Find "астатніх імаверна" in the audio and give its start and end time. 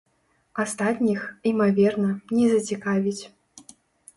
0.63-2.09